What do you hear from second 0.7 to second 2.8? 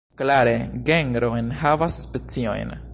genro enhavas speciojn.